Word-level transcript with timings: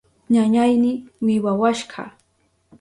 Ñañayni 0.33 0.91
wiwawashka. 1.25 2.01